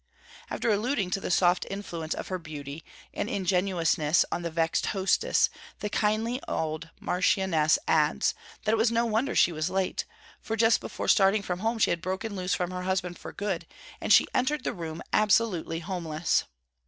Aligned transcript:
After 0.49 0.67
alluding 0.71 1.11
to 1.11 1.19
the 1.19 1.29
soft 1.29 1.63
influence 1.69 2.15
of 2.15 2.29
her 2.29 2.39
beauty 2.39 2.83
and 3.13 3.29
ingenuousness 3.29 4.25
on 4.31 4.41
the 4.41 4.49
vexed 4.49 4.87
hostess, 4.97 5.47
the 5.77 5.91
kindly 5.91 6.41
old 6.47 6.89
marchioness 6.99 7.77
adds, 7.87 8.33
that 8.65 8.71
it 8.71 8.77
was 8.79 8.91
no 8.91 9.05
wonder 9.05 9.35
she 9.35 9.51
was 9.51 9.69
late, 9.69 10.05
'for 10.41 10.55
just 10.55 10.81
before 10.81 11.07
starting 11.07 11.43
from 11.43 11.59
home 11.59 11.77
she 11.77 11.91
had 11.91 12.01
broken 12.01 12.35
loose 12.35 12.55
from 12.55 12.71
her 12.71 12.81
husband 12.81 13.19
for 13.19 13.31
good, 13.31 13.67
and 14.01 14.11
she 14.11 14.25
entered 14.33 14.63
the 14.63 14.73
room 14.73 15.03
absolutely 15.13 15.81
houseless!' 15.81 16.45